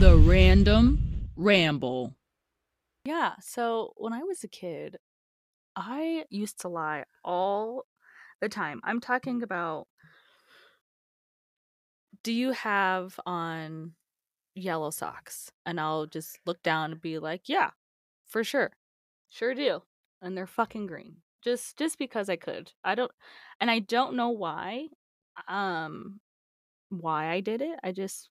The 0.00 0.16
Random 0.16 1.28
Ramble. 1.36 2.16
Yeah. 3.04 3.34
So 3.42 3.92
when 3.98 4.14
I 4.14 4.22
was 4.22 4.42
a 4.42 4.48
kid, 4.48 4.96
I 5.76 6.24
used 6.30 6.58
to 6.62 6.68
lie 6.68 7.04
all 7.22 7.84
the 8.40 8.48
time. 8.48 8.80
I'm 8.82 9.00
talking 9.00 9.42
about 9.42 9.88
do 12.22 12.32
you 12.32 12.52
have 12.52 13.20
on 13.26 13.92
yellow 14.54 14.88
socks? 14.88 15.52
And 15.66 15.78
I'll 15.78 16.06
just 16.06 16.38
look 16.46 16.62
down 16.62 16.92
and 16.92 17.00
be 17.02 17.18
like, 17.18 17.42
yeah, 17.46 17.72
for 18.26 18.42
sure. 18.42 18.70
Sure 19.28 19.54
do. 19.54 19.82
And 20.22 20.34
they're 20.34 20.46
fucking 20.46 20.86
green. 20.86 21.16
Just 21.44 21.76
just 21.76 21.98
because 21.98 22.30
I 22.30 22.36
could. 22.36 22.72
I 22.82 22.94
don't 22.94 23.12
and 23.60 23.70
I 23.70 23.80
don't 23.80 24.16
know 24.16 24.30
why 24.30 24.88
um 25.46 26.20
why 26.88 27.28
I 27.28 27.40
did 27.40 27.60
it. 27.60 27.78
I 27.84 27.92
just 27.92 28.30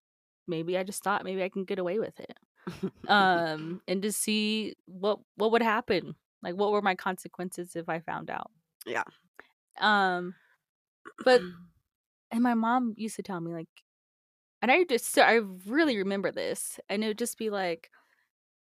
maybe 0.49 0.77
I 0.77 0.83
just 0.83 1.03
thought 1.03 1.23
maybe 1.23 1.43
I 1.43 1.49
can 1.49 1.65
get 1.65 1.79
away 1.79 1.99
with 1.99 2.19
it. 2.19 2.37
Um 3.07 3.81
and 3.87 4.01
to 4.03 4.11
see 4.11 4.75
what 4.85 5.19
what 5.35 5.51
would 5.51 5.63
happen. 5.63 6.15
Like 6.43 6.55
what 6.55 6.71
were 6.71 6.81
my 6.81 6.95
consequences 6.95 7.75
if 7.75 7.89
I 7.89 7.99
found 7.99 8.29
out. 8.29 8.51
Yeah. 8.85 9.03
Um 9.79 10.35
but 11.23 11.41
and 12.31 12.43
my 12.43 12.53
mom 12.53 12.93
used 12.97 13.15
to 13.17 13.23
tell 13.23 13.39
me 13.41 13.53
like 13.53 13.69
and 14.61 14.71
I 14.71 14.83
just 14.83 15.05
so 15.05 15.21
I 15.21 15.41
really 15.67 15.97
remember 15.97 16.31
this 16.31 16.79
and 16.89 17.03
it 17.03 17.07
would 17.07 17.17
just 17.17 17.37
be 17.37 17.49
like 17.49 17.89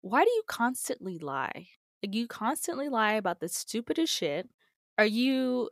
why 0.01 0.23
do 0.23 0.29
you 0.31 0.43
constantly 0.47 1.17
lie? 1.17 1.69
Like 2.03 2.13
you 2.15 2.27
constantly 2.27 2.89
lie 2.89 3.13
about 3.13 3.39
the 3.39 3.49
stupidest 3.49 4.13
shit. 4.13 4.49
Are 4.97 5.05
you 5.05 5.69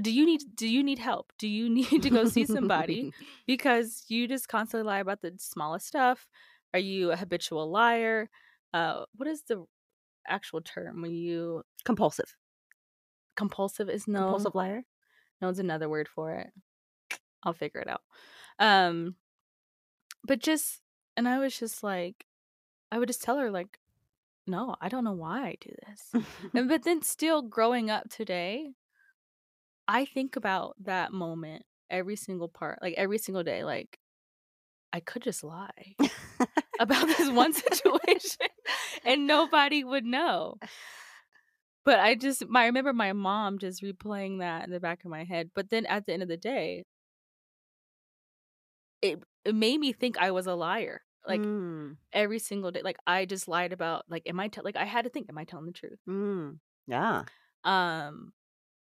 do 0.00 0.10
you 0.12 0.26
need 0.26 0.42
do 0.54 0.66
you 0.68 0.82
need 0.82 0.98
help? 0.98 1.32
Do 1.38 1.48
you 1.48 1.68
need 1.78 2.02
to 2.02 2.10
go 2.10 2.24
see 2.28 2.46
somebody 2.46 3.12
because 3.46 4.04
you 4.08 4.26
just 4.28 4.48
constantly 4.48 4.86
lie 4.86 4.98
about 5.00 5.20
the 5.22 5.34
smallest 5.38 5.86
stuff? 5.86 6.28
Are 6.72 6.80
you 6.80 7.12
a 7.12 7.16
habitual 7.16 7.70
liar? 7.70 8.28
Uh 8.72 9.04
what 9.16 9.28
is 9.28 9.42
the 9.42 9.64
actual 10.26 10.60
term 10.62 11.02
when 11.02 11.12
you 11.12 11.62
Compulsive. 11.84 12.34
compulsive 13.36 13.90
is 13.90 14.08
no 14.08 14.20
Compulsive 14.22 14.54
liar. 14.54 14.82
no 15.40 15.48
it's 15.48 15.58
another 15.58 15.88
word 15.88 16.08
for 16.08 16.32
it. 16.32 16.50
I'll 17.42 17.52
figure 17.52 17.80
it 17.80 17.88
out. 17.88 18.02
Um 18.58 19.16
but 20.26 20.40
just 20.40 20.80
and 21.16 21.28
I 21.28 21.38
was 21.38 21.56
just 21.58 21.82
like 21.82 22.26
I 22.90 22.98
would 22.98 23.08
just 23.08 23.22
tell 23.22 23.38
her 23.38 23.50
like 23.50 23.78
no, 24.46 24.76
I 24.80 24.88
don't 24.90 25.04
know 25.04 25.12
why 25.12 25.40
I 25.46 25.56
do 25.60 25.70
this. 25.86 26.24
and 26.54 26.68
but 26.68 26.82
then 26.82 27.00
still 27.02 27.40
growing 27.42 27.90
up 27.90 28.10
today, 28.10 28.72
I 29.88 30.04
think 30.04 30.36
about 30.36 30.76
that 30.80 31.12
moment 31.12 31.64
every 31.90 32.16
single 32.16 32.48
part, 32.48 32.80
like 32.82 32.94
every 32.94 33.18
single 33.18 33.44
day 33.44 33.64
like 33.64 33.98
I 34.92 35.00
could 35.00 35.22
just 35.22 35.44
lie 35.44 35.96
about 36.78 37.06
this 37.08 37.30
one 37.30 37.52
situation 37.52 38.48
and 39.04 39.26
nobody 39.26 39.84
would 39.84 40.04
know. 40.04 40.58
But 41.84 42.00
I 42.00 42.14
just 42.14 42.42
I 42.54 42.66
remember 42.66 42.92
my 42.92 43.12
mom 43.12 43.58
just 43.58 43.82
replaying 43.82 44.38
that 44.40 44.64
in 44.64 44.70
the 44.70 44.80
back 44.80 45.04
of 45.04 45.10
my 45.10 45.24
head. 45.24 45.50
But 45.54 45.70
then 45.70 45.86
at 45.86 46.06
the 46.06 46.12
end 46.12 46.22
of 46.22 46.28
the 46.28 46.36
day, 46.36 46.84
it 49.02 49.22
it 49.44 49.54
made 49.54 49.78
me 49.78 49.92
think 49.92 50.18
I 50.18 50.30
was 50.30 50.46
a 50.46 50.54
liar. 50.54 51.02
Like 51.26 51.48
Mm, 51.48 51.96
every 52.12 52.38
single 52.40 52.70
day. 52.72 52.82
Like 52.82 52.98
I 53.06 53.26
just 53.26 53.48
lied 53.48 53.72
about 53.74 54.04
like 54.08 54.24
am 54.26 54.40
I 54.40 54.48
tell 54.48 54.64
like 54.64 54.76
I 54.76 54.84
had 54.86 55.04
to 55.04 55.10
think, 55.10 55.28
am 55.30 55.38
I 55.38 55.44
telling 55.44 55.66
the 55.66 55.72
truth? 55.72 56.00
mm. 56.06 56.60
Yeah. 56.86 57.26
Um 57.64 58.32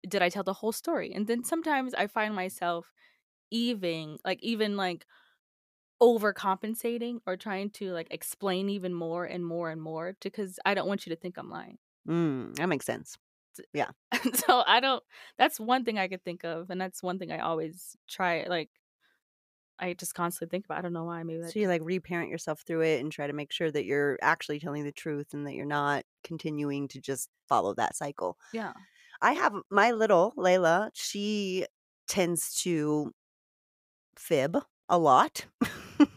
did 0.06 0.22
I 0.22 0.28
tell 0.28 0.44
the 0.44 0.52
whole 0.54 0.72
story? 0.72 1.12
And 1.12 1.26
then 1.26 1.44
sometimes 1.44 1.94
I 1.94 2.06
find 2.06 2.34
myself 2.34 2.92
even 3.50 4.18
like 4.24 4.40
even 4.42 4.76
like 4.76 5.06
overcompensating 6.02 7.20
or 7.26 7.36
trying 7.36 7.70
to 7.70 7.92
like 7.92 8.08
explain 8.10 8.68
even 8.68 8.94
more 8.94 9.24
and 9.24 9.46
more 9.46 9.70
and 9.70 9.82
more 9.82 10.16
because 10.22 10.58
I 10.66 10.74
don't 10.74 10.88
want 10.88 11.06
you 11.06 11.14
to 11.14 11.20
think 11.20 11.38
I'm 11.38 11.50
lying. 11.50 11.78
Mm, 12.08 12.54
that 12.56 12.66
makes 12.68 12.86
sense. 12.86 13.16
Yeah. 13.72 13.90
so 14.34 14.62
I 14.66 14.80
don't 14.80 15.02
that's 15.36 15.58
one 15.58 15.84
thing 15.84 15.98
I 15.98 16.08
could 16.08 16.24
think 16.24 16.44
of 16.44 16.70
and 16.70 16.80
that's 16.80 17.02
one 17.02 17.18
thing 17.18 17.32
I 17.32 17.40
always 17.40 17.96
try 18.08 18.44
like 18.48 18.70
I 19.78 19.92
just 19.92 20.14
constantly 20.14 20.50
think 20.50 20.64
about. 20.64 20.78
I 20.78 20.82
don't 20.82 20.92
know 20.94 21.04
why 21.04 21.22
maybe 21.22 21.40
that's 21.40 21.52
So 21.52 21.60
you 21.60 21.68
like 21.68 21.82
reparent 21.84 22.30
yourself 22.30 22.62
through 22.62 22.82
it 22.82 23.00
and 23.00 23.12
try 23.12 23.26
to 23.26 23.32
make 23.32 23.52
sure 23.52 23.70
that 23.70 23.84
you're 23.84 24.18
actually 24.22 24.58
telling 24.58 24.84
the 24.84 24.92
truth 24.92 25.34
and 25.34 25.46
that 25.46 25.54
you're 25.54 25.66
not 25.66 26.04
continuing 26.24 26.88
to 26.88 27.00
just 27.00 27.28
follow 27.46 27.74
that 27.74 27.94
cycle. 27.94 28.38
yeah. 28.52 28.72
I 29.22 29.32
have 29.32 29.54
my 29.70 29.92
little 29.92 30.32
Layla, 30.36 30.90
she 30.94 31.66
tends 32.08 32.54
to 32.62 33.12
fib 34.16 34.56
a 34.88 34.98
lot. 34.98 35.46
um, 36.00 36.08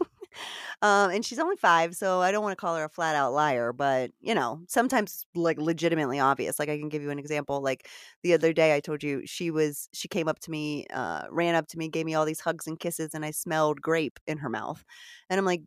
and 1.12 1.26
she's 1.26 1.40
only 1.40 1.56
five, 1.58 1.96
so 1.96 2.22
I 2.22 2.32
don't 2.32 2.44
want 2.44 2.58
to 2.58 2.62
call 2.62 2.76
her 2.76 2.84
a 2.86 2.90
flat 2.90 3.16
out 3.16 3.34
liar, 3.34 3.74
but 3.74 4.12
you 4.20 4.36
know, 4.36 4.62
sometimes 4.68 5.26
like 5.36 5.58
legitimately 5.60 6.20
obvious. 6.20 6.60
Like 6.60 6.70
I 6.70 6.78
can 6.78 6.90
give 6.90 7.02
you 7.02 7.10
an 7.12 7.20
example. 7.20 7.62
Like 7.62 7.88
the 8.24 8.34
other 8.34 8.54
day 8.54 8.76
I 8.76 8.80
told 8.80 9.04
you 9.04 9.24
she 9.26 9.52
was 9.52 9.90
she 9.94 10.08
came 10.08 10.28
up 10.28 10.40
to 10.40 10.52
me, 10.52 10.86
uh, 10.94 11.24
ran 11.30 11.56
up 11.56 11.68
to 11.70 11.78
me, 11.78 11.90
gave 11.90 12.06
me 12.06 12.16
all 12.16 12.26
these 12.26 12.42
hugs 12.42 12.68
and 12.68 12.80
kisses, 12.80 13.14
and 13.14 13.26
I 13.26 13.32
smelled 13.32 13.82
grape 13.82 14.20
in 14.28 14.38
her 14.40 14.50
mouth. 14.50 14.84
And 15.30 15.40
I'm 15.40 15.46
like, 15.46 15.62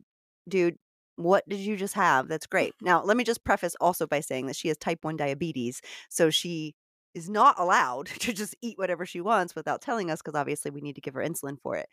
dude, 0.47 0.77
what 1.15 1.47
did 1.47 1.59
you 1.59 1.77
just 1.77 1.93
have? 1.93 2.27
That's 2.27 2.47
great. 2.47 2.73
Now, 2.81 3.03
let 3.03 3.17
me 3.17 3.23
just 3.23 3.43
preface 3.43 3.75
also 3.79 4.07
by 4.07 4.19
saying 4.21 4.47
that 4.47 4.55
she 4.55 4.67
has 4.69 4.77
type 4.77 4.99
1 5.03 5.15
diabetes. 5.17 5.81
So 6.09 6.29
she 6.29 6.73
is 7.13 7.29
not 7.29 7.59
allowed 7.59 8.05
to 8.19 8.33
just 8.33 8.55
eat 8.61 8.77
whatever 8.77 9.05
she 9.05 9.21
wants 9.21 9.55
without 9.55 9.81
telling 9.81 10.09
us 10.11 10.21
because 10.21 10.37
obviously 10.39 10.71
we 10.71 10.81
need 10.81 10.95
to 10.95 11.01
give 11.01 11.13
her 11.13 11.21
insulin 11.21 11.59
for 11.61 11.75
it. 11.77 11.87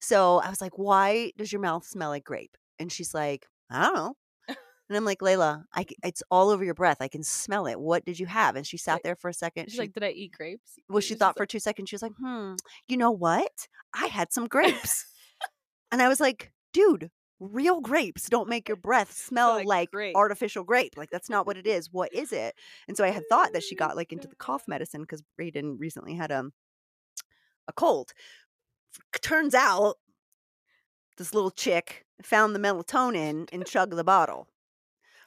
So 0.00 0.40
I 0.40 0.50
was 0.50 0.60
like, 0.60 0.78
why 0.78 1.32
does 1.36 1.52
your 1.52 1.60
mouth 1.62 1.84
smell 1.86 2.10
like 2.10 2.24
grape? 2.24 2.56
And 2.78 2.90
she's 2.90 3.14
like, 3.14 3.46
I 3.70 3.82
don't 3.84 3.94
know. 3.94 4.14
And 4.90 4.98
I'm 4.98 5.06
like, 5.06 5.20
Layla, 5.20 5.64
I, 5.74 5.86
it's 6.04 6.22
all 6.30 6.50
over 6.50 6.62
your 6.62 6.74
breath. 6.74 6.98
I 7.00 7.08
can 7.08 7.22
smell 7.22 7.66
it. 7.66 7.80
What 7.80 8.04
did 8.04 8.18
you 8.20 8.26
have? 8.26 8.54
And 8.54 8.66
she 8.66 8.76
sat 8.76 9.00
there 9.02 9.16
for 9.16 9.30
a 9.30 9.32
second. 9.34 9.64
She's 9.68 9.74
She, 9.76 9.80
like, 9.80 9.94
did 9.94 10.04
I 10.04 10.10
eat 10.10 10.32
grapes? 10.36 10.78
well, 10.90 11.00
she 11.00 11.08
She's 11.14 11.18
thought 11.18 11.38
for 11.38 11.46
two 11.46 11.58
seconds. 11.58 11.88
She 11.88 11.94
was 11.94 12.02
like, 12.02 12.12
hmm, 12.20 12.52
you 12.86 12.98
know 12.98 13.10
what? 13.10 13.66
I 13.94 14.08
had 14.08 14.30
some 14.30 14.46
grapes. 14.54 15.06
and 15.90 16.02
I 16.02 16.08
was 16.08 16.20
like, 16.20 16.52
dude, 16.74 17.10
real 17.40 17.80
grapes 17.80 18.28
don't 18.28 18.48
make 18.48 18.68
your 18.68 18.76
breath 18.76 19.12
smell 19.16 19.56
like 19.56 19.66
like, 19.66 19.90
grape. 19.90 20.16
artificial 20.16 20.64
grape. 20.64 20.94
Like, 20.96 21.10
that's 21.10 21.30
not 21.30 21.46
what 21.46 21.56
it 21.56 21.66
is. 21.66 21.92
What 21.92 22.12
is 22.14 22.32
it? 22.32 22.54
And 22.88 22.96
so 22.96 23.04
I 23.04 23.10
had 23.10 23.24
thought 23.28 23.52
that 23.52 23.62
she 23.62 23.74
got 23.74 23.96
like 23.96 24.12
into 24.12 24.28
the 24.28 24.36
cough 24.38 24.64
medicine 24.68 25.02
because 25.02 25.22
Brayden 25.38 25.76
recently 25.78 26.14
had 26.14 26.32
um, 26.32 26.52
a 27.68 27.72
cold. 27.72 28.12
Turns 29.22 29.54
out 29.54 29.96
this 31.16 31.34
little 31.34 31.50
chick 31.50 32.04
found 32.22 32.54
the 32.54 32.60
melatonin 32.60 33.48
and 33.52 33.66
chugged 33.66 33.92
the 33.92 34.04
bottle. 34.04 34.48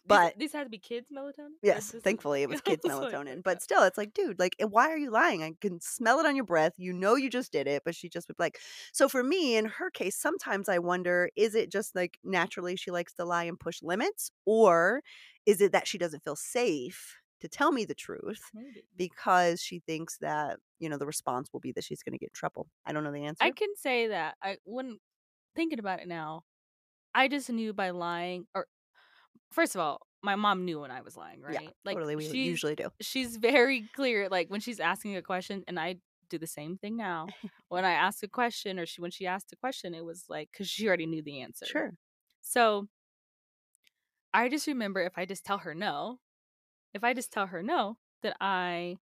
These- 0.07 0.19
But 0.19 0.35
these, 0.35 0.53
had 0.53 0.63
to 0.63 0.69
be 0.69 0.79
kids 0.79 1.09
melatonin. 1.11 1.55
Yes, 1.63 1.95
thankfully 2.03 2.43
it 2.43 2.49
was 2.49 2.61
kids 2.61 2.85
I 2.85 2.89
was 2.89 3.01
like, 3.01 3.13
melatonin. 3.13 3.39
"Oh, 3.39 3.41
But 3.43 3.63
still, 3.63 3.81
it's 3.83 3.97
like, 3.97 4.13
dude, 4.13 4.37
like, 4.37 4.55
why 4.59 4.89
are 4.89 4.97
you 4.97 5.09
lying? 5.09 5.41
I 5.41 5.53
can 5.59 5.81
smell 5.81 6.19
it 6.19 6.25
on 6.27 6.35
your 6.35 6.45
breath. 6.45 6.73
You 6.77 6.93
know 6.93 7.15
you 7.15 7.31
just 7.31 7.51
did 7.51 7.67
it, 7.67 7.81
but 7.83 7.95
she 7.95 8.09
just 8.09 8.27
would 8.27 8.37
like. 8.39 8.59
So 8.93 9.09
for 9.09 9.23
me, 9.23 9.55
in 9.55 9.65
her 9.65 9.89
case, 9.89 10.15
sometimes 10.15 10.69
I 10.69 10.77
wonder: 10.77 11.29
is 11.35 11.55
it 11.55 11.71
just 11.71 11.95
like 11.95 12.19
naturally 12.23 12.75
she 12.75 12.91
likes 12.91 13.13
to 13.15 13.25
lie 13.25 13.45
and 13.45 13.59
push 13.59 13.81
limits, 13.81 14.29
or 14.45 15.01
is 15.47 15.59
it 15.59 15.71
that 15.71 15.87
she 15.87 15.97
doesn't 15.97 16.23
feel 16.23 16.35
safe 16.35 17.15
to 17.39 17.47
tell 17.47 17.71
me 17.71 17.85
the 17.85 17.95
truth 17.95 18.51
Maybe. 18.53 18.87
because 18.95 19.59
she 19.61 19.79
thinks 19.79 20.17
that 20.19 20.59
you 20.79 20.89
know 20.89 20.97
the 20.97 21.07
response 21.07 21.49
will 21.51 21.59
be 21.59 21.71
that 21.71 21.83
she's 21.83 22.03
going 22.03 22.13
to 22.13 22.19
get 22.19 22.27
in 22.29 22.33
trouble? 22.35 22.67
I 22.85 22.93
don't 22.93 23.03
know 23.03 23.11
the 23.11 23.25
answer. 23.25 23.47
I 23.47 23.51
can 23.51 23.75
say 23.75 24.07
that 24.07 24.37
I 24.41 24.57
when 24.63 24.99
thinking 25.55 25.79
about 25.79 26.01
it 26.01 26.07
now, 26.07 26.43
I 27.15 27.27
just 27.27 27.49
knew 27.51 27.73
by 27.73 27.91
lying 27.91 28.47
or 28.55 28.67
first 29.51 29.75
of 29.75 29.81
all, 29.81 30.01
my 30.23 30.35
mom 30.35 30.65
knew 30.65 30.81
when 30.81 30.91
I 30.91 31.01
was 31.01 31.15
lying, 31.15 31.41
right? 31.41 31.61
yeah, 31.61 31.69
like 31.85 31.95
totally. 31.95 32.15
We 32.15 32.23
she's, 32.23 32.33
usually 32.33 32.75
do. 32.75 32.89
she's 33.01 33.37
very 33.37 33.85
clear. 33.95 34.29
Like 34.29 34.49
when 34.49 34.61
she's 34.61 34.79
asking 34.79 35.15
a 35.15 35.21
question, 35.21 35.63
and 35.67 35.79
I 35.79 35.97
do 36.29 36.37
the 36.37 36.47
same 36.47 36.77
thing 36.77 36.97
now. 36.97 37.27
when 37.69 37.85
I 37.85 37.91
ask 37.91 38.23
a 38.23 38.27
question, 38.27 38.79
or 38.79 38.85
she 38.85 39.01
when 39.01 39.11
she 39.11 39.27
asked 39.27 39.51
a 39.53 39.55
question, 39.55 39.93
it 39.93 40.03
was 40.03 40.25
like 40.29 40.49
because 40.51 40.67
she 40.67 40.87
already 40.87 41.05
knew 41.05 41.21
the 41.21 41.41
answer. 41.41 41.65
Sure. 41.65 41.93
So 42.41 42.87
I 44.33 44.49
just 44.49 44.67
remember 44.67 45.01
if 45.01 45.13
I 45.17 45.25
just 45.25 45.45
tell 45.45 45.59
her 45.59 45.73
no, 45.73 46.19
if 46.93 47.03
I 47.03 47.13
just 47.13 47.31
tell 47.31 47.47
her 47.47 47.63
no, 47.63 47.97
that 48.23 48.35
I 48.41 48.97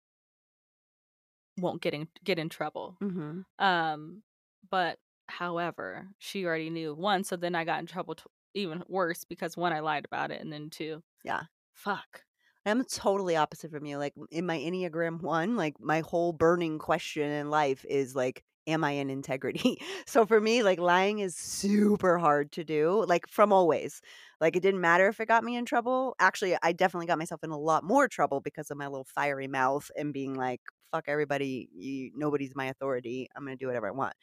won't 1.59 1.83
get 1.83 1.95
in 1.95 2.09
get 2.23 2.39
in 2.39 2.49
trouble. 2.49 2.97
Mm-hmm. 3.03 3.65
Um, 3.65 4.23
but 4.71 4.99
however, 5.29 6.09
she 6.19 6.45
already 6.45 6.71
knew 6.71 6.95
one, 6.95 7.25
so 7.25 7.37
then 7.37 7.55
I 7.55 7.65
got 7.65 7.81
in 7.81 7.87
trouble 7.87 8.15
t- 8.15 8.25
even 8.55 8.85
worse 8.89 9.25
because 9.25 9.57
one, 9.57 9.73
I 9.73 9.81
lied 9.81 10.05
about 10.05 10.31
it, 10.31 10.41
and 10.41 10.53
then 10.53 10.71
two, 10.71 11.03
Yeah. 11.25 11.47
fuck. 11.75 12.25
I'm 12.67 12.85
totally 12.85 13.37
opposite 13.37 13.71
from 13.71 13.85
you. 13.85 13.99
Like 13.99 14.15
in 14.31 14.47
my 14.47 14.59
Enneagram 14.59 15.21
one, 15.21 15.57
like 15.57 15.79
my 15.81 16.01
whole 16.01 16.33
burning 16.33 16.79
question 16.79 17.31
in 17.31 17.51
life 17.51 17.85
is 17.89 18.15
like, 18.17 18.43
am 18.67 18.83
I 18.85 18.93
in 18.93 19.11
integrity? 19.11 19.79
So 20.07 20.25
for 20.27 20.41
me, 20.41 20.63
like 20.63 20.79
lying 20.79 21.19
is 21.19 21.37
super 21.37 22.19
hard 22.19 22.53
to 22.53 22.65
do, 22.65 23.05
like 23.07 23.29
from 23.29 23.53
always. 23.53 24.01
Like 24.41 24.57
it 24.57 24.61
didn't 24.61 24.81
matter 24.81 25.09
if 25.09 25.21
it 25.21 25.27
got 25.27 25.45
me 25.45 25.57
in 25.57 25.65
trouble. 25.67 26.15
Actually, 26.21 26.57
I 26.63 26.73
definitely 26.73 27.07
got 27.07 27.19
myself 27.19 27.45
in 27.45 27.51
a 27.51 27.59
lot 27.59 27.85
more 27.85 28.09
trouble 28.09 28.41
because 28.41 28.71
of 28.71 28.79
my 28.79 28.87
little 28.87 29.05
fiery 29.05 29.49
mouth 29.49 29.91
and 29.97 30.13
being 30.13 30.35
like, 30.35 30.63
fuck 30.95 31.05
everybody. 31.09 31.69
You, 31.75 32.13
nobody's 32.15 32.55
my 32.57 32.67
authority. 32.67 33.29
I'm 33.37 33.45
going 33.45 33.57
to 33.57 33.63
do 33.63 33.67
whatever 33.69 33.89
I 33.89 33.93
want. 33.93 34.15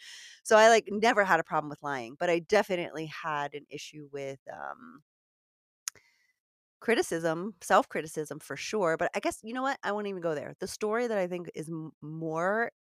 So 0.43 0.57
I 0.57 0.69
like 0.69 0.87
never 0.91 1.23
had 1.25 1.39
a 1.39 1.43
problem 1.43 1.69
with 1.69 1.83
lying, 1.83 2.15
but 2.19 2.29
I 2.29 2.39
definitely 2.39 3.07
had 3.07 3.53
an 3.55 3.65
issue 3.69 4.09
with 4.11 4.39
um 4.51 5.03
criticism, 6.79 7.55
self 7.61 7.87
criticism 7.89 8.39
for 8.39 8.55
sure. 8.55 8.97
But 8.97 9.11
I 9.15 9.19
guess, 9.19 9.39
you 9.43 9.53
know 9.53 9.61
what? 9.61 9.79
I 9.83 9.91
won't 9.91 10.07
even 10.07 10.21
go 10.21 10.35
there. 10.35 10.55
The 10.59 10.67
story 10.67 11.07
that 11.07 11.17
I 11.17 11.27
think 11.27 11.49
is 11.55 11.69
m- 11.69 11.91
more 12.01 12.71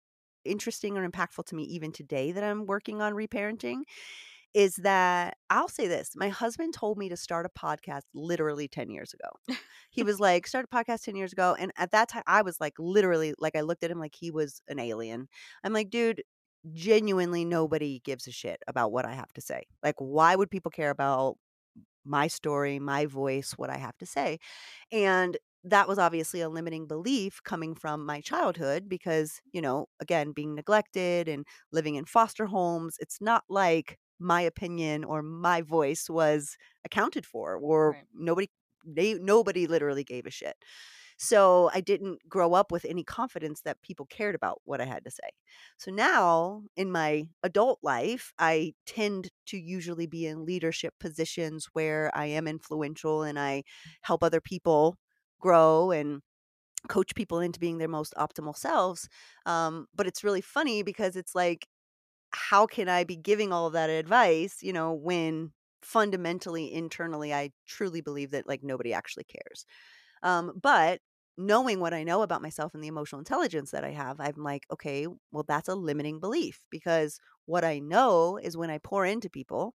interesting 0.44 0.96
or 0.96 1.08
impactful 1.08 1.44
to 1.46 1.54
me 1.54 1.64
even 1.64 1.92
today 1.92 2.32
that 2.32 2.42
I'm 2.44 2.66
working 2.66 3.02
on 3.02 3.14
reparenting 3.14 3.82
is 4.54 4.76
that 4.76 5.36
I'll 5.48 5.68
say 5.68 5.86
this 5.86 6.10
my 6.16 6.28
husband 6.28 6.74
told 6.74 6.98
me 6.98 7.08
to 7.08 7.16
start 7.16 7.46
a 7.46 7.58
podcast 7.58 8.02
literally 8.14 8.68
10 8.68 8.90
years 8.90 9.14
ago. 9.14 9.56
He 9.90 10.02
was 10.02 10.20
like, 10.20 10.46
start 10.46 10.66
a 10.70 10.74
podcast 10.74 11.02
10 11.02 11.16
years 11.16 11.32
ago. 11.32 11.56
And 11.58 11.72
at 11.76 11.90
that 11.92 12.08
time, 12.08 12.22
I 12.26 12.42
was 12.42 12.60
like, 12.60 12.74
literally, 12.78 13.34
like, 13.38 13.56
I 13.56 13.62
looked 13.62 13.82
at 13.82 13.90
him 13.90 13.98
like 13.98 14.14
he 14.14 14.30
was 14.30 14.62
an 14.68 14.78
alien. 14.78 15.28
I'm 15.64 15.72
like, 15.72 15.90
dude, 15.90 16.22
genuinely 16.72 17.44
nobody 17.44 18.00
gives 18.04 18.26
a 18.28 18.32
shit 18.32 18.62
about 18.68 18.92
what 18.92 19.04
I 19.04 19.14
have 19.14 19.32
to 19.34 19.40
say. 19.40 19.64
Like, 19.82 19.96
why 19.98 20.36
would 20.36 20.50
people 20.50 20.70
care 20.70 20.90
about 20.90 21.36
my 22.04 22.28
story, 22.28 22.78
my 22.78 23.06
voice, 23.06 23.52
what 23.56 23.70
I 23.70 23.78
have 23.78 23.96
to 23.98 24.06
say? 24.06 24.38
And 24.92 25.36
that 25.64 25.88
was 25.88 25.98
obviously 25.98 26.40
a 26.40 26.48
limiting 26.48 26.86
belief 26.86 27.40
coming 27.44 27.74
from 27.74 28.06
my 28.06 28.20
childhood 28.20 28.88
because, 28.88 29.40
you 29.52 29.60
know, 29.60 29.86
again, 30.00 30.32
being 30.32 30.54
neglected 30.54 31.28
and 31.28 31.46
living 31.72 31.96
in 31.96 32.06
foster 32.06 32.46
homes, 32.46 32.96
it's 33.00 33.20
not 33.20 33.44
like 33.48 33.98
my 34.20 34.40
opinion 34.42 35.04
or 35.04 35.22
my 35.22 35.62
voice 35.62 36.08
was 36.10 36.56
accounted 36.84 37.26
for 37.26 37.56
or 37.56 37.96
Right. 37.96 38.06
nobody 38.14 38.48
they 38.86 39.14
nobody 39.14 39.66
literally 39.66 40.04
gave 40.04 40.26
a 40.26 40.30
shit. 40.30 40.56
So 41.18 41.70
I 41.74 41.80
didn't 41.80 42.28
grow 42.28 42.54
up 42.54 42.72
with 42.72 42.84
any 42.84 43.04
confidence 43.04 43.62
that 43.62 43.82
people 43.82 44.06
cared 44.06 44.34
about 44.34 44.60
what 44.64 44.80
I 44.80 44.84
had 44.86 45.04
to 45.04 45.10
say. 45.10 45.30
So 45.78 45.90
now 45.90 46.62
in 46.76 46.90
my 46.90 47.28
adult 47.42 47.80
life, 47.82 48.32
I 48.38 48.74
tend 48.86 49.30
to 49.46 49.58
usually 49.58 50.06
be 50.06 50.26
in 50.26 50.44
leadership 50.46 50.94
positions 51.00 51.68
where 51.72 52.10
I 52.16 52.26
am 52.26 52.46
influential 52.48 53.22
and 53.22 53.38
I 53.38 53.64
help 54.02 54.22
other 54.22 54.40
people 54.40 54.98
grow 55.40 55.90
and 55.90 56.22
coach 56.88 57.14
people 57.14 57.40
into 57.40 57.60
being 57.60 57.78
their 57.78 57.88
most 57.88 58.14
optimal 58.16 58.56
selves. 58.56 59.08
Um, 59.46 59.86
but 59.94 60.06
it's 60.06 60.24
really 60.24 60.40
funny 60.40 60.82
because 60.82 61.16
it's 61.16 61.34
like, 61.34 61.66
how 62.32 62.66
can 62.66 62.88
I 62.88 63.04
be 63.04 63.16
giving 63.16 63.52
all 63.52 63.66
of 63.66 63.72
that 63.74 63.90
advice, 63.90 64.62
you 64.62 64.72
know, 64.72 64.92
when 64.94 65.52
fundamentally, 65.82 66.72
internally, 66.72 67.32
I 67.34 67.52
truly 67.66 68.00
believe 68.00 68.30
that 68.32 68.46
like 68.46 68.62
nobody 68.62 68.92
actually 68.92 69.24
cares. 69.24 69.64
Um, 70.22 70.52
but 70.60 71.00
knowing 71.36 71.80
what 71.80 71.94
I 71.94 72.02
know 72.04 72.22
about 72.22 72.42
myself 72.42 72.74
and 72.74 72.82
the 72.82 72.88
emotional 72.88 73.20
intelligence 73.20 73.70
that 73.70 73.84
I 73.84 73.90
have, 73.90 74.20
I'm 74.20 74.36
like, 74.36 74.66
okay, 74.70 75.06
well, 75.32 75.44
that's 75.46 75.68
a 75.68 75.74
limiting 75.74 76.20
belief 76.20 76.64
because 76.70 77.18
what 77.46 77.64
I 77.64 77.78
know 77.78 78.36
is 78.38 78.56
when 78.56 78.70
I 78.70 78.78
pour 78.78 79.06
into 79.06 79.30
people 79.30 79.74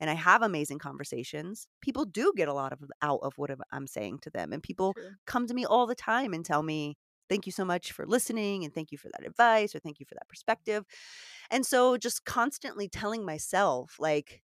and 0.00 0.10
I 0.10 0.14
have 0.14 0.42
amazing 0.42 0.78
conversations, 0.78 1.66
people 1.80 2.04
do 2.04 2.32
get 2.36 2.48
a 2.48 2.54
lot 2.54 2.72
of 2.72 2.80
out 3.02 3.20
of 3.22 3.34
what 3.36 3.50
I'm- 3.72 3.86
saying 3.86 4.20
to 4.20 4.30
them. 4.30 4.52
And 4.52 4.62
people 4.62 4.96
True. 4.96 5.16
come 5.26 5.46
to 5.46 5.54
me 5.54 5.64
all 5.64 5.86
the 5.86 5.94
time 5.94 6.32
and 6.34 6.44
tell 6.44 6.62
me, 6.62 6.96
thank 7.32 7.46
you 7.46 7.52
so 7.52 7.64
much 7.64 7.92
for 7.92 8.06
listening 8.06 8.64
and 8.64 8.74
thank 8.74 8.92
you 8.92 8.98
for 8.98 9.08
that 9.10 9.26
advice 9.26 9.74
or 9.74 9.80
thank 9.80 10.00
you 10.00 10.06
for 10.06 10.14
that 10.14 10.28
perspective. 10.28 10.84
And 11.50 11.64
so 11.66 11.96
just 11.96 12.24
constantly 12.24 12.88
telling 12.88 13.24
myself, 13.24 13.96
like, 13.98 14.42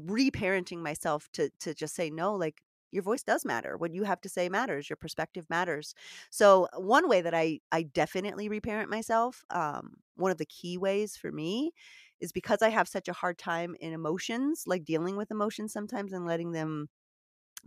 reparenting 0.00 0.78
myself 0.78 1.28
to 1.32 1.50
to 1.60 1.74
just 1.74 1.94
say 1.94 2.10
no 2.10 2.34
like 2.34 2.62
your 2.92 3.04
voice 3.04 3.22
does 3.22 3.44
matter. 3.44 3.76
What 3.76 3.94
you 3.94 4.02
have 4.02 4.20
to 4.22 4.28
say 4.28 4.48
matters. 4.48 4.90
Your 4.90 4.96
perspective 4.96 5.46
matters. 5.48 5.94
So 6.30 6.66
one 6.76 7.08
way 7.08 7.20
that 7.20 7.34
i 7.34 7.60
i 7.72 7.82
definitely 7.82 8.48
reparent 8.48 8.90
myself 8.90 9.44
um 9.50 9.94
one 10.16 10.32
of 10.32 10.38
the 10.38 10.46
key 10.46 10.76
ways 10.78 11.16
for 11.16 11.30
me 11.32 11.72
is 12.20 12.32
because 12.32 12.62
i 12.62 12.68
have 12.70 12.88
such 12.88 13.08
a 13.08 13.12
hard 13.12 13.38
time 13.38 13.76
in 13.80 13.92
emotions 13.92 14.64
like 14.66 14.84
dealing 14.84 15.16
with 15.16 15.30
emotions 15.30 15.72
sometimes 15.72 16.12
and 16.12 16.26
letting 16.26 16.52
them 16.52 16.88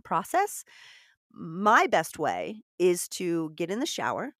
process 0.04 0.64
my 1.34 1.86
best 1.86 2.18
way 2.18 2.62
is 2.78 3.08
to 3.10 3.50
get 3.56 3.70
in 3.70 3.80
the 3.80 3.86
shower 3.86 4.34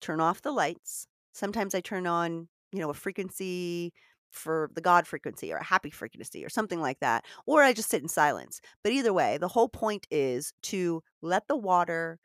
turn 0.00 0.20
off 0.20 0.42
the 0.42 0.52
lights. 0.52 1.08
Sometimes 1.34 1.74
I 1.74 1.80
turn 1.80 2.06
on, 2.06 2.48
you 2.72 2.80
know, 2.80 2.90
a 2.90 2.94
frequency 2.94 3.92
for 4.30 4.70
the 4.74 4.80
God 4.80 5.06
frequency 5.06 5.52
or 5.52 5.56
a 5.58 5.64
happy 5.64 5.90
frequency 5.90 6.44
or 6.44 6.48
something 6.48 6.80
like 6.80 7.00
that. 7.00 7.24
Or 7.46 7.62
I 7.62 7.72
just 7.72 7.90
sit 7.90 8.02
in 8.02 8.08
silence. 8.08 8.60
But 8.82 8.92
either 8.92 9.12
way, 9.12 9.38
the 9.38 9.48
whole 9.48 9.68
point 9.68 10.06
is 10.10 10.52
to 10.64 11.02
let 11.22 11.48
the 11.48 11.56
water, 11.56 12.18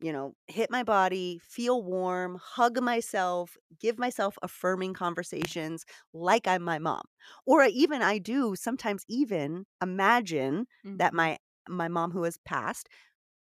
you 0.00 0.12
know, 0.12 0.34
hit 0.48 0.70
my 0.70 0.82
body, 0.82 1.40
feel 1.42 1.82
warm, 1.82 2.38
hug 2.42 2.80
myself, 2.82 3.56
give 3.80 3.98
myself 3.98 4.36
affirming 4.42 4.92
conversations 4.94 5.84
like 6.12 6.46
I'm 6.46 6.62
my 6.62 6.78
mom. 6.78 7.02
Or 7.46 7.62
I 7.62 7.68
even 7.68 8.02
I 8.02 8.18
do 8.18 8.54
sometimes 8.56 9.04
even 9.08 9.64
imagine 9.82 10.66
that 10.98 11.14
Mhm. 11.14 11.14
my 11.14 11.38
my 11.68 11.88
mom 11.88 12.10
who 12.10 12.24
has 12.24 12.36
passed 12.44 12.88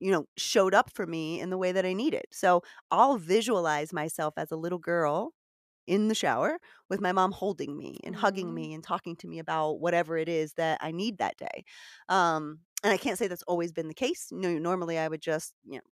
you 0.06 0.12
know, 0.12 0.26
showed 0.38 0.74
up 0.76 0.92
for 0.94 1.08
me 1.08 1.40
in 1.42 1.50
the 1.50 1.58
way 1.58 1.72
that 1.72 1.86
I 1.86 1.94
needed. 1.94 2.26
So 2.32 2.62
I'll 2.92 3.18
visualize 3.18 3.94
myself 3.94 4.36
as 4.38 4.52
a 4.52 4.58
little 4.58 4.80
girl 4.80 5.34
in 5.88 6.08
the 6.08 6.16
shower 6.16 6.60
with 6.90 7.02
my 7.02 7.12
mom 7.12 7.32
holding 7.32 7.78
me 7.78 8.00
and 8.04 8.16
hugging 8.16 8.54
Aw. 8.54 8.56
me 8.56 8.74
and 8.74 8.84
talking 8.84 9.16
to 9.18 9.28
me 9.28 9.40
about 9.40 9.80
whatever 9.80 10.18
it 10.18 10.30
is 10.30 10.54
that 10.56 10.80
I 10.82 10.92
need 10.92 11.20
that 11.20 11.38
day. 11.38 11.64
Um, 12.10 12.62
and 12.84 12.94
I 12.94 12.98
can't 12.98 13.18
say 13.20 13.28
that's 13.28 13.44
always 13.44 13.72
been 13.72 13.88
the 13.88 13.94
case. 13.94 14.30
You 14.32 14.40
No, 14.40 14.58
normally 14.60 14.98
I 15.00 15.08
would 15.08 15.22
just, 15.22 15.54
you 15.66 15.78
know, 15.78 15.84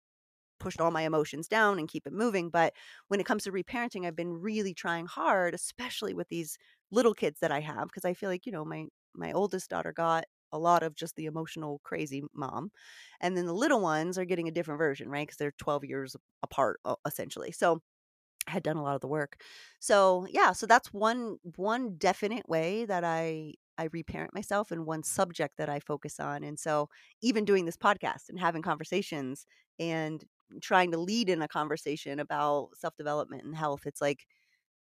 push 0.60 0.78
all 0.80 0.92
my 0.92 1.02
emotions 1.04 1.48
down 1.48 1.80
and 1.80 1.90
keep 1.90 2.08
it 2.08 2.14
moving. 2.14 2.50
But 2.50 2.74
when 3.10 3.20
it 3.20 3.26
comes 3.26 3.44
to 3.44 3.52
reparenting, 3.52 4.06
I've 4.06 4.16
been 4.16 4.34
really 4.34 4.74
trying 4.74 5.06
hard, 5.08 5.54
especially 5.54 6.14
with 6.14 6.30
these 6.30 6.58
little 6.92 7.14
kids 7.14 7.40
that 7.42 7.52
I 7.52 7.60
have, 7.62 7.88
because 7.88 8.06
I 8.06 8.14
feel 8.14 8.30
like, 8.30 8.46
you 8.46 8.52
know, 8.52 8.66
my 8.66 8.88
my 9.16 9.32
oldest 9.32 9.70
daughter 9.70 9.94
got 9.94 10.26
a 10.54 10.60
lot 10.60 10.84
of 10.84 10.96
just 10.96 11.18
the 11.18 11.26
emotional 11.26 11.82
crazy 11.84 12.24
mom. 12.34 12.72
And 13.22 13.38
then 13.38 13.48
the 13.48 13.54
little 13.54 13.82
ones 13.82 14.18
are 14.18 14.26
getting 14.26 14.48
a 14.48 14.52
different 14.52 14.80
version, 14.80 15.10
right? 15.10 15.28
Because 15.28 15.38
they're 15.38 15.54
12 15.60 15.86
years 15.86 16.16
apart 16.44 16.80
essentially. 17.06 17.52
So 17.52 17.82
I 18.48 18.52
had 18.52 18.64
done 18.64 18.78
a 18.78 18.84
lot 18.84 18.96
of 18.96 19.02
the 19.02 19.08
work. 19.08 19.42
So 19.80 20.28
yeah, 20.30 20.52
so 20.52 20.66
that's 20.68 20.92
one 20.94 21.38
one 21.56 21.96
definite 21.98 22.48
way 22.50 22.86
that 22.86 23.04
I 23.04 23.54
I 23.78 23.86
reparent 23.94 24.34
myself 24.36 24.72
and 24.72 24.86
one 24.86 25.04
subject 25.04 25.58
that 25.58 25.70
I 25.70 25.80
focus 25.80 26.20
on. 26.20 26.44
And 26.44 26.60
so 26.60 26.90
even 27.22 27.46
doing 27.46 27.66
this 27.66 27.78
podcast 27.78 28.30
and 28.30 28.40
having 28.40 28.62
conversations 28.62 29.46
and 29.80 30.24
trying 30.62 30.92
to 30.92 31.00
lead 31.00 31.30
in 31.30 31.42
a 31.42 31.48
conversation 31.48 32.20
about 32.20 32.70
self-development 32.76 33.44
and 33.44 33.56
health, 33.56 33.84
it's 33.86 34.02
like 34.02 34.26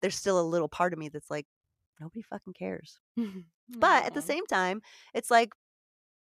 there's 0.02 0.16
still 0.16 0.40
a 0.40 0.44
little 0.44 0.70
part 0.70 0.94
of 0.94 1.00
me 1.00 1.10
that's 1.10 1.30
like 1.32 1.48
nobody 2.00 2.22
fucking 2.22 2.54
cares. 2.54 3.00
But 3.70 4.06
at 4.06 4.14
the 4.14 4.22
same 4.22 4.46
time, 4.48 4.82
it's 5.14 5.32
like 5.32 5.54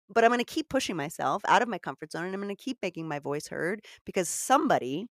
but 0.09 0.23
I'm 0.23 0.29
going 0.29 0.39
to 0.39 0.45
keep 0.45 0.69
pushing 0.69 0.95
myself 0.95 1.41
out 1.47 1.61
of 1.61 1.67
my 1.67 1.79
comfort 1.79 2.11
zone 2.11 2.25
and 2.25 2.33
I'm 2.33 2.41
going 2.41 2.55
to 2.55 2.63
keep 2.63 2.79
making 2.81 3.07
my 3.07 3.19
voice 3.19 3.47
heard 3.47 3.85
because 4.05 4.29
somebody 4.29 5.07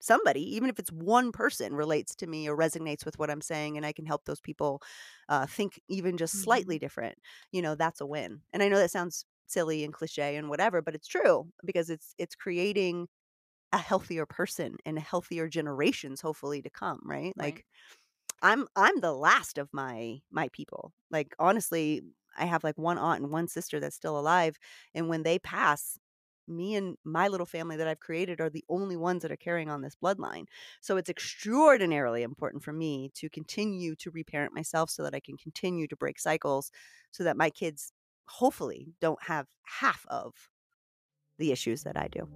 somebody 0.00 0.42
even 0.54 0.68
if 0.68 0.78
it's 0.78 0.92
one 0.92 1.32
person 1.32 1.74
relates 1.74 2.14
to 2.16 2.26
me 2.26 2.48
or 2.48 2.56
resonates 2.56 3.04
with 3.06 3.18
what 3.18 3.30
I'm 3.30 3.40
saying 3.40 3.76
and 3.76 3.86
I 3.86 3.92
can 3.92 4.06
help 4.06 4.24
those 4.26 4.40
people 4.40 4.82
uh, 5.30 5.46
think 5.46 5.80
even 5.88 6.18
just 6.18 6.36
slightly 6.36 6.78
Mhm. 6.78 6.80
different 6.80 7.18
you 7.52 7.62
know 7.62 7.74
that's 7.74 8.00
a 8.00 8.06
win 8.06 8.42
and 8.52 8.62
I 8.62 8.68
know 8.68 8.78
that 8.78 8.90
sounds 8.90 9.24
silly 9.46 9.84
and 9.84 9.94
cliche 9.94 10.36
and 10.36 10.48
whatever 10.50 10.82
but 10.82 10.94
it's 10.94 11.08
true 11.08 11.50
because 11.64 11.88
it's 11.90 12.14
it's 12.18 12.34
creating 12.34 13.08
a 13.72 13.78
healthier 13.78 14.26
person 14.26 14.76
and 14.86 14.98
healthier 14.98 15.48
generations 15.48 16.20
hopefully 16.20 16.62
to 16.62 16.70
come 16.70 17.00
right 17.04 17.34
Right. 17.36 17.60
like 17.60 17.64
I'm 18.42 18.66
I'm 18.76 19.00
the 19.00 19.12
last 19.12 19.58
of 19.58 19.68
my 19.72 20.20
my 20.30 20.48
people. 20.52 20.92
Like 21.10 21.34
honestly, 21.38 22.02
I 22.38 22.44
have 22.44 22.64
like 22.64 22.78
one 22.78 22.98
aunt 22.98 23.22
and 23.22 23.32
one 23.32 23.48
sister 23.48 23.80
that's 23.80 23.96
still 23.96 24.18
alive 24.18 24.58
and 24.94 25.08
when 25.08 25.22
they 25.22 25.38
pass, 25.38 25.98
me 26.48 26.74
and 26.74 26.96
my 27.04 27.28
little 27.28 27.46
family 27.46 27.76
that 27.76 27.88
I've 27.88 28.00
created 28.00 28.40
are 28.40 28.50
the 28.50 28.64
only 28.68 28.96
ones 28.96 29.22
that 29.22 29.32
are 29.32 29.36
carrying 29.36 29.70
on 29.70 29.82
this 29.82 29.96
bloodline. 29.96 30.44
So 30.80 30.96
it's 30.96 31.10
extraordinarily 31.10 32.22
important 32.22 32.62
for 32.62 32.72
me 32.72 33.10
to 33.14 33.28
continue 33.28 33.96
to 33.96 34.10
reparent 34.10 34.54
myself 34.54 34.90
so 34.90 35.02
that 35.02 35.14
I 35.14 35.20
can 35.20 35.36
continue 35.36 35.86
to 35.88 35.96
break 35.96 36.18
cycles 36.18 36.70
so 37.10 37.24
that 37.24 37.36
my 37.36 37.50
kids 37.50 37.92
hopefully 38.28 38.94
don't 39.00 39.22
have 39.22 39.46
half 39.64 40.04
of 40.08 40.34
the 41.38 41.52
issues 41.52 41.82
that 41.82 41.96
I 41.96 42.08
do. 42.08 42.28